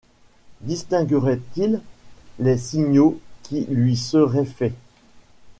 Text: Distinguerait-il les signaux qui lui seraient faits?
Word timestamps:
Distinguerait-il 0.61 1.79
les 2.39 2.57
signaux 2.57 3.19
qui 3.43 3.65
lui 3.69 3.95
seraient 3.95 4.45
faits? 4.45 4.73